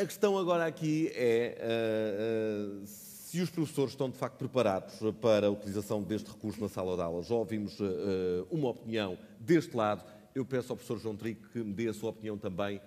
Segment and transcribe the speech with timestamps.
[0.00, 5.48] A questão agora aqui é uh, uh, se os professores estão de facto preparados para
[5.48, 7.22] a utilização deste recurso na sala de aula.
[7.22, 10.02] Já ouvimos uh, uma opinião deste lado.
[10.34, 12.80] Eu peço ao professor João Trigo que me dê a sua opinião também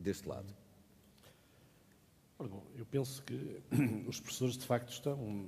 [0.00, 0.52] deste lado.
[2.36, 3.62] Bom, eu penso que
[4.08, 5.46] os professores de facto estão,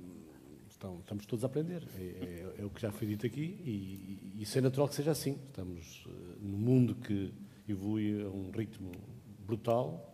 [0.69, 1.83] estão estamos todos a aprender.
[1.97, 4.95] É, é, é, o que já foi dito aqui e, e isso é natural que
[4.95, 5.37] seja assim.
[5.49, 6.07] Estamos
[6.39, 7.33] num mundo que
[7.67, 8.93] evolui a um ritmo
[9.39, 10.12] brutal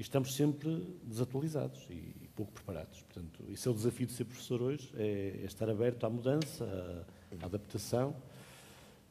[0.00, 3.02] e estamos sempre desatualizados e, pouco preparados.
[3.02, 6.64] Portanto, isso é o desafio de ser professor hoje, é, é estar aberto à mudança,
[6.64, 8.16] à, à adaptação,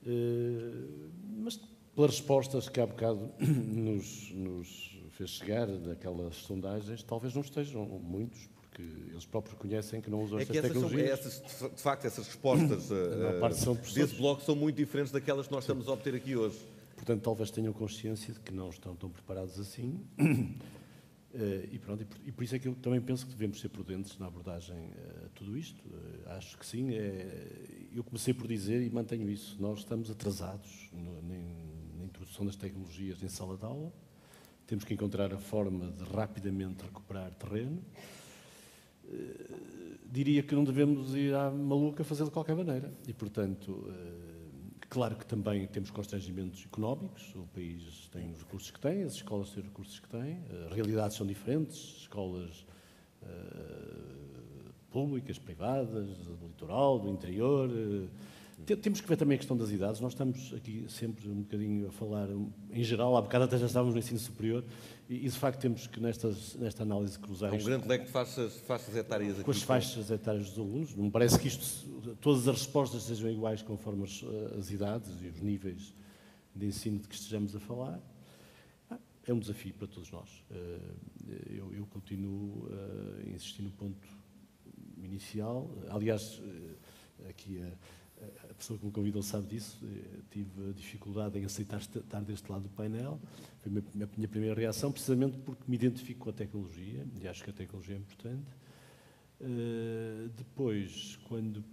[0.02, 1.59] uh, mas
[1.95, 8.49] pelas respostas que há bocado nos, nos fez chegar daquelas sondagens, talvez não estejam muitos,
[8.59, 11.19] porque eles próprios conhecem que não usam é estas tecnologias.
[11.19, 15.66] São, essas, de facto, essas respostas uh, desse bloco são muito diferentes daquelas que nós
[15.66, 16.58] estamos a obter aqui hoje.
[16.95, 20.03] Portanto, talvez tenham consciência de que não estão tão preparados assim.
[21.31, 24.17] Uh, e, pronto, e por, isso é que eu também penso que devemos ser prudentes
[24.17, 25.80] na abordagem uh, a tudo isto.
[25.86, 26.91] Uh, acho que sim.
[26.91, 29.55] É, eu comecei por dizer e mantenho isso.
[29.59, 33.94] Nós estamos atrasados na, introdução das tecnologias em sala de aula
[34.66, 37.81] temos que encontrar a forma de rapidamente recuperar terreno.
[40.05, 42.93] Diria que não devemos ir à maluca fazer de qualquer maneira.
[43.08, 43.91] E, portanto,
[44.90, 47.34] claro que também temos constrangimentos económicos.
[47.36, 50.34] O país tem os recursos que tem, as escolas têm os recursos que têm.
[50.34, 51.78] Uh, realidades são diferentes.
[52.02, 52.66] Escolas
[54.90, 57.70] públicas, privadas, do litoral, do interior
[58.65, 59.99] temos que ver também a questão das idades.
[60.02, 62.27] Nós estamos aqui sempre um bocadinho a falar,
[62.71, 64.63] em geral, há bocado até já estávamos no ensino superior,
[65.09, 67.52] e, e de facto temos que, nestas, nesta análise, cruzar.
[67.52, 69.43] Há um grande leque de faixas, faixas etárias aqui.
[69.43, 70.95] Com as faixas etárias dos alunos.
[70.95, 74.23] Não me parece que isto, todas as respostas sejam iguais conforme as,
[74.57, 75.93] as idades e os níveis
[76.55, 77.99] de ensino de que estejamos a falar.
[78.89, 80.43] Ah, é um desafio para todos nós.
[80.52, 80.80] Eh,
[81.58, 84.08] eu, eu continuo a insistir no ponto
[84.98, 85.69] inicial.
[85.89, 87.71] Aliás, eh, aqui a
[88.49, 92.63] a pessoa que me convidou sabe disso, eh, tive dificuldade em aceitar estar deste lado
[92.63, 93.19] do painel.
[93.61, 97.49] Foi a minha primeira reação, precisamente porque me identifico com a tecnologia e acho que
[97.49, 98.52] a tecnologia é importante.
[99.41, 101.63] Uh, depois, quando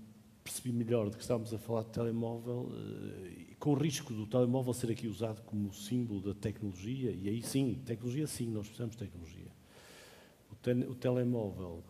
[0.45, 4.73] percebi melhor de que estávamos a falar de telemóvel, uh, com o risco do telemóvel
[4.73, 9.03] ser aqui usado como símbolo da tecnologia, e aí sim, tecnologia sim, nós precisamos de
[9.03, 9.51] tecnologia.
[10.53, 11.83] O, te o telemóvel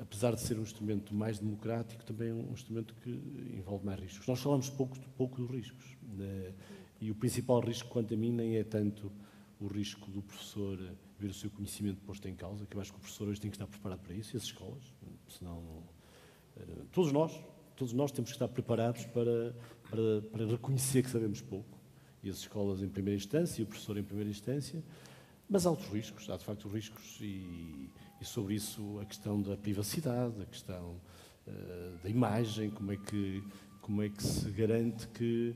[0.00, 3.10] apesar de ser um instrumento mais democrático, também é um instrumento que
[3.56, 4.26] envolve mais riscos.
[4.26, 5.96] Nós falamos pouco, pouco dos riscos.
[6.16, 6.52] Né?
[7.00, 9.12] E o principal risco, quanto a mim, nem é tanto
[9.60, 10.78] o risco do professor
[11.18, 13.50] ver o seu conhecimento posto em causa, que eu acho que o professor hoje tem
[13.50, 14.82] que estar preparado para isso, e as escolas,
[15.28, 15.82] senão...
[16.56, 17.38] Eh, todos nós,
[17.76, 19.54] todos nós temos que estar preparados para,
[19.90, 21.78] para, para reconhecer que sabemos pouco,
[22.22, 24.82] e as escolas em primeira instância, e o professor em primeira instância,
[25.48, 27.90] mas há outros riscos, há de facto riscos e,
[28.20, 30.96] e sobre isso a questão da privacidade, a questão
[31.46, 33.42] uh, da imagem, como é, que,
[33.80, 35.54] como é que se garante que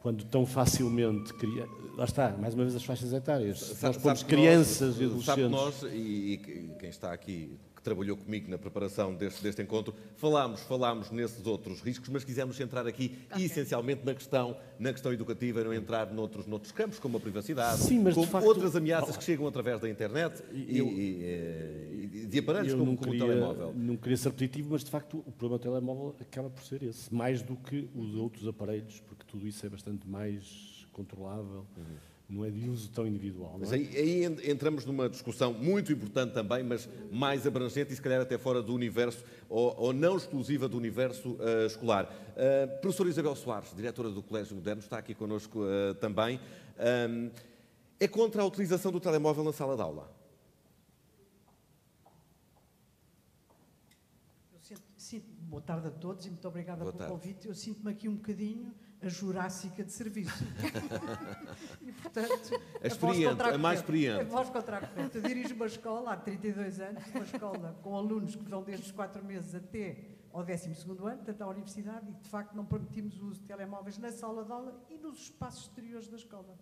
[0.00, 1.66] quando tão facilmente cria...
[1.96, 5.24] lá está, mais uma vez as faixas etárias, sabe, nós pomos crianças nós, e adolescentes.
[5.24, 10.62] Sabe nós, e, e quem está aqui trabalhou comigo na preparação deste, deste encontro, falámos,
[10.62, 13.44] falámos nesses outros riscos, mas quisemos centrar aqui okay.
[13.44, 17.78] essencialmente na questão, na questão educativa e não entrar noutros, noutros campos, como a privacidade,
[17.78, 21.93] Sim, mas como facto, outras ameaças que chegam através da internet eu, e, e,
[22.26, 23.74] de aparelhos como, como queria, o telemóvel.
[23.74, 27.12] Não queria ser repetitivo, mas de facto o problema do telemóvel acaba por ser esse,
[27.12, 31.66] mais do que os outros aparelhos, porque tudo isso é bastante mais controlável.
[31.76, 33.56] Uhum não é de uso tão individual.
[33.58, 33.76] Mas é?
[33.76, 38.38] aí, aí, entramos numa discussão muito importante também, mas mais abrangente e se calhar até
[38.38, 42.04] fora do universo, ou, ou não exclusiva do universo uh, escolar.
[42.30, 46.40] Uh, professora Isabel Soares, diretora do Colégio Moderno, está aqui connosco uh, também.
[47.08, 47.30] Um,
[48.00, 50.10] é contra a utilização do telemóvel na sala de aula?
[55.54, 57.14] Boa tarde a todos e muito obrigada boa pelo tarde.
[57.14, 57.46] convite.
[57.46, 60.44] Eu sinto-me aqui um bocadinho a jurássica de serviço.
[61.80, 64.22] e, portanto, a, experiente, a, a mais experiente.
[64.22, 65.16] A voz contra a corrente.
[65.16, 68.90] Eu dirijo uma escola há 32 anos, uma escola com alunos que vão desde os
[68.90, 73.26] 4 meses até ao 12 ano, portanto, à universidade, e de facto não permitimos o
[73.26, 76.58] uso de telemóveis na sala de aula e nos espaços exteriores da escola.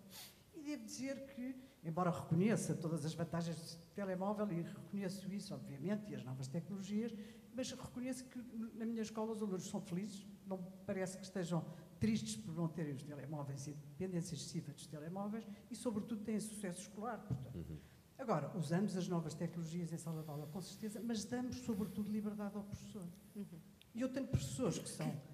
[0.53, 6.11] E devo dizer que, embora reconheça todas as vantagens do telemóvel, e reconheço isso, obviamente,
[6.11, 7.13] e as novas tecnologias,
[7.53, 8.39] mas reconheço que
[8.75, 11.63] na minha escola os alunos são felizes, não parece que estejam
[11.99, 16.39] tristes por não terem os telemóveis e a dependência excessiva dos telemóveis e, sobretudo, têm
[16.39, 17.19] sucesso escolar.
[17.19, 17.55] Portanto.
[17.55, 17.77] Uhum.
[18.17, 22.55] Agora, usamos as novas tecnologias em sala de aula, com certeza, mas damos, sobretudo, liberdade
[22.55, 23.07] ao professor.
[23.35, 23.45] Uhum.
[23.93, 25.13] E eu tenho professores que são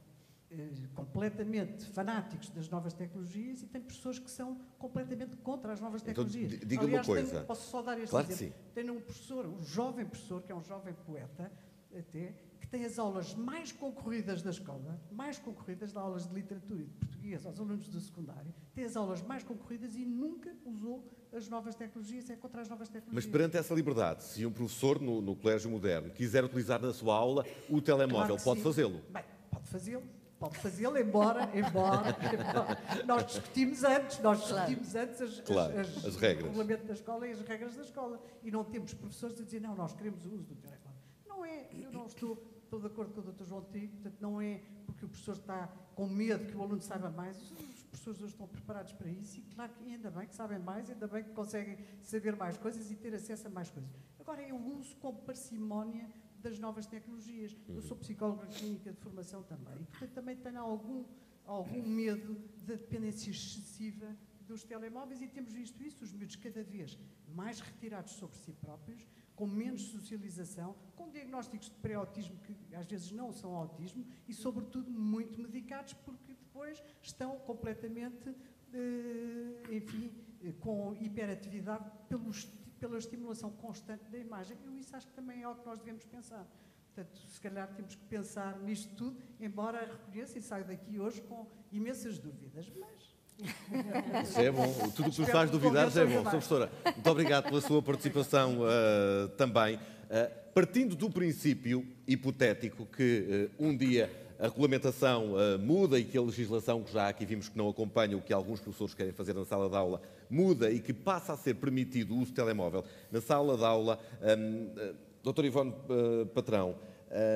[0.95, 6.13] completamente fanáticos das novas tecnologias e tem professores que são completamente contra as novas Então,
[6.25, 6.51] tecnologias.
[6.59, 7.45] di- diga-me uma Aliás, tenho- coisa.
[7.45, 8.55] posso só dar este Claro exemplo.
[8.73, 11.51] Tenho um professor, um jovem professor, que é um jovem poeta,
[11.97, 16.81] até, que tem as aulas mais concorridas da escola, mais concorridas das aulas de literatura
[16.81, 21.07] e de português aos alunos do secundário, tem as aulas mais concorridas e nunca usou
[21.33, 23.31] as novas tecnologias, é contra as novas Mas tecnologias.
[23.31, 27.45] perante essa liberdade, se um professor no, no Colégio Moderno quiser utilizar na sua aula
[27.69, 29.01] o telemóvel, Claro pode fazê-lo.
[29.11, 30.03] Bem, pode fazê-lo.
[30.39, 33.03] Pode fazê-lo, embora, embora, embora.
[33.05, 36.45] Nós discutimos antes, nós discutimos antes as, Claro, as regras.
[36.45, 38.21] o regulamento da escola e as regras da escola.
[38.41, 40.95] E não temos professores a dizer, não, nós queremos o uso do telefone.
[41.27, 43.43] Não é, eu não estou, estou de acordo com o Dr.
[43.43, 47.09] João Tigo, portanto, não é porque o professor está com medo que o aluno saiba
[47.09, 47.35] mais.
[47.37, 50.89] Os professores hoje estão preparados para isso e, claro, que ainda bem que sabem mais,
[50.89, 53.89] ainda bem que conseguem saber mais coisas e ter acesso a mais coisas.
[54.17, 56.07] Agora, é o uso com parcimónia
[56.41, 57.55] das novas tecnologias.
[57.67, 61.03] Eu sou psicóloga clínica de formação também, e, portanto, também tenho algum,
[61.45, 64.15] algum medo da dependência excessiva
[64.47, 66.97] dos telemóveis e temos visto isso, os miúdos cada vez
[67.35, 69.05] mais retirados sobre si próprios,
[69.35, 74.89] com menos socialização, com diagnósticos de pré-autismo que às vezes não são autismo e, sobretudo,
[74.91, 78.33] muito medicados porque depois estão completamente,
[78.73, 80.11] eh, enfim,
[80.43, 84.57] eh, com hiperatividade pelo esti- pela estimulação constante da imagem.
[84.65, 86.45] Eu isso acho que também é algo que nós devemos pensar.
[86.93, 91.47] Portanto, se calhar temos que pensar nisto tudo, embora reconheça e saio daqui hoje com
[91.71, 93.19] imensas dúvidas, mas
[94.23, 94.67] Isso é bom.
[94.73, 96.23] Tudo o que nos Espero faz duvidar já é bom.
[96.23, 96.31] convençam Sr.
[96.31, 99.79] Professora, muito obrigado pela sua participação ah, também.
[100.09, 106.17] Ah, partindo do princípio hipotético que ah, um dia a regulamentação ah, muda e que
[106.17, 109.33] a legislação, que já aqui vimos que não acompanha o que alguns professores querem fazer
[109.33, 112.85] na sala de aula, muda e que passa a ser permitido o uso de telemóvel
[113.11, 115.45] na sala de aula, hum, ah, Dr.
[115.45, 116.75] Ivone ah, Patrão,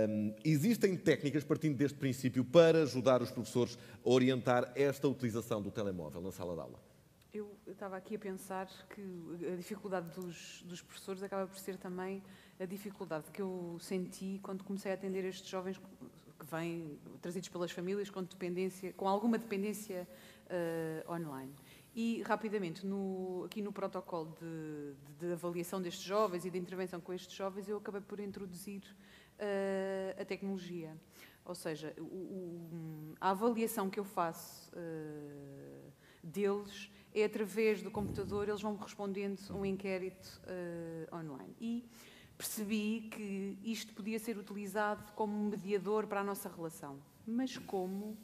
[0.08, 5.70] hum, existem técnicas partindo deste princípio para ajudar os professores a orientar esta utilização do
[5.70, 6.80] telemóvel na sala de aula?
[7.34, 9.02] Eu estava aqui a pensar que
[9.52, 12.22] a dificuldade dos, dos professores acaba por ser também
[12.60, 15.82] a dificuldade que eu senti quando comecei a atender estes jovens
[16.44, 20.08] que vêm trazidos pelas famílias com dependência, com alguma dependência
[20.50, 21.54] eh, online.
[21.96, 27.00] E rapidamente, no- aqui no protocolo de, de- de avaliação destes jovens e de intervenção
[27.00, 28.82] com estes jovens, eu acabei por introduzir
[29.40, 30.96] eh, a tecnologia.
[31.46, 35.90] Ou seja, o- o- a avaliação que eu faço eh,
[36.24, 41.56] deles é através do computador, eles vão respondendo um inquérito eh, online.
[41.62, 41.86] E
[42.38, 48.18] percebi que isto podia ser utilizado como um mediador para a nossa relação, mas como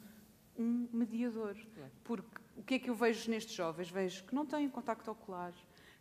[0.58, 1.56] um mediador.
[2.04, 3.88] Porque o que é que eu vejo nestes jovens?
[3.88, 5.52] Vejo que não têm contacto ocular,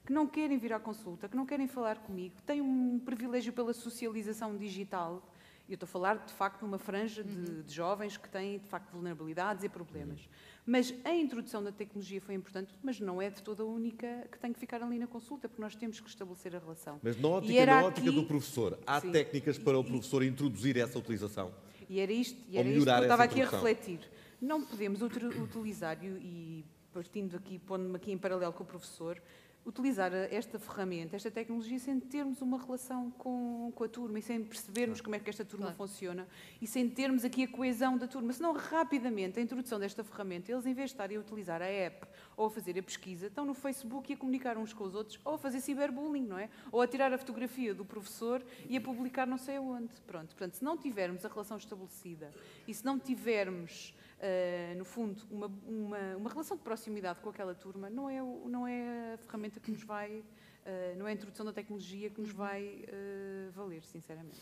[0.05, 3.73] que não querem vir à consulta, que não querem falar comigo, têm um privilégio pela
[3.73, 5.23] socialização digital.
[5.69, 8.91] Eu estou a falar, de facto, numa franja de, de jovens que têm, de facto,
[8.91, 10.27] vulnerabilidades e problemas.
[10.65, 14.39] Mas a introdução da tecnologia foi importante, mas não é de toda a única que
[14.39, 16.99] tem que ficar ali na consulta, porque nós temos que estabelecer a relação.
[17.03, 19.11] Mas na ótica, na ótica aqui- do professor, há Sim.
[19.11, 21.53] técnicas para o professor introduzir essa utilização?
[21.87, 23.99] E era isto, e era isto que eu estava aqui a refletir.
[24.41, 29.21] Não podemos utilizar, e partindo aqui, pondo-me aqui em paralelo com o professor,
[29.65, 34.43] utilizar esta ferramenta, esta tecnologia, sem termos uma relação com, com a turma e sem
[34.43, 36.27] percebermos como é que esta turma funciona
[36.61, 38.33] e sem termos aqui a coesão da turma.
[38.33, 42.07] Senão, rapidamente, a introdução desta ferramenta, eles, em vez de estarem a utilizar a app
[42.35, 45.19] ou a fazer a pesquisa, estão no Facebook e a comunicar uns com os outros
[45.23, 46.49] ou a fazer ciberbullying, não é?
[46.71, 49.93] Ou a tirar a fotografia do professor e a publicar não sei aonde.
[50.07, 52.31] Pronto, portanto, se não tivermos a relação estabelecida
[52.67, 57.55] e se não tivermos, eh, no fundo, uma, uma, uma relação de proximidade com aquela
[57.55, 60.23] turma, não é, não é a ferramenta que nos vai,
[60.65, 64.41] eh, não é a introdução da tecnologia que nos vai eh, valer, sinceramente.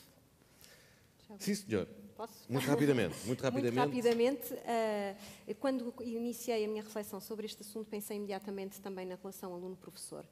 [1.38, 1.88] Sim, senhor.
[2.15, 2.51] Posso?
[2.51, 3.75] Muito rapidamente, muito rapidamente.
[3.77, 4.55] Muito rapidamente,
[5.60, 10.25] quando iniciei a minha reflexão sobre este assunto, pensei imediatamente também na relação aluno-professor.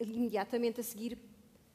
[0.00, 1.18] Imediatamente a seguir,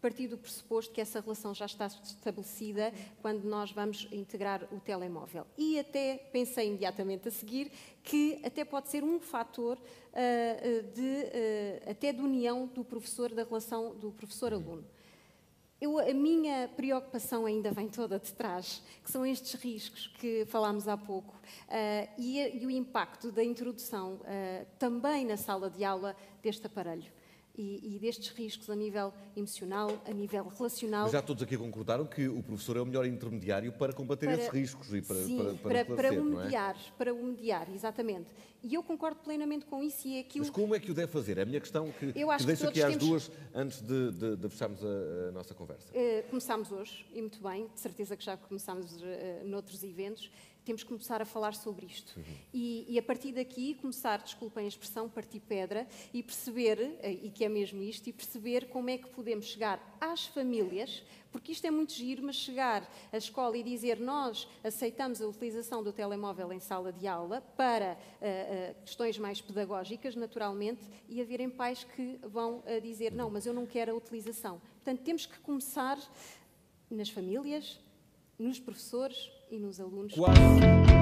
[0.02, 2.92] partir do pressuposto que essa relação já está estabelecida
[3.22, 5.46] quando nós vamos integrar o telemóvel.
[5.58, 7.72] E até pensei imediatamente a seguir
[8.04, 9.78] que até pode ser um fator
[10.12, 14.84] eh, de, eh, até de união do professor, da relação do professor-aluno.
[15.80, 20.88] Eu, a minha preocupação ainda vem toda de trás, que são estes riscos que falámos
[20.88, 21.34] há pouco
[21.68, 24.20] ah, e, e o impacto da introdução
[24.78, 27.12] também na sala de aula deste aparelho
[27.62, 31.04] e, e destes riscos a nível emocional, a nível relacional.
[31.04, 34.38] Mas já todos aqui concordaram que o professor é o melhor intermediário para combater Para-
[34.38, 36.44] esses riscos e para, Sim, para, para, para, para o não é?
[36.46, 38.28] mediar, para o mediar, exatamente.
[38.64, 41.12] E eu concordo plenamente com isso e é aquilo Mas como é que o deve
[41.12, 41.38] fazer?
[41.38, 43.82] É a minha questão que, Eu acho que que deixo aqui às temos- duas antes
[43.82, 45.88] de, de- de fecharmos a, a nossa conversa.
[45.94, 50.30] Eh, começámos hoje, e muito bem, de certeza que já começámos eh, noutros eventos.
[50.64, 52.20] Temos que começar a falar sobre isto.
[52.54, 57.32] E, e, a partir daqui começar, desculpem a expressão, partir pedra e perceber, eh, e
[57.32, 61.66] que é mesmo isto, e perceber como é que podemos chegar às famílias, porque isto
[61.66, 66.52] é muito giro, mas chegar à escola e dizer nós aceitamos a utilização do telemóvel
[66.52, 72.20] em sala de aula para uh, uh, questões mais pedagógicas, naturalmente, e haverem pais que
[72.24, 74.62] vão uh, dizer não, mas eu não quero a utilização.
[74.76, 75.98] Portanto, temos que começar
[76.90, 77.80] nas famílias,
[78.38, 80.14] nos professores e nos alunos.
[80.14, 81.01] Quase.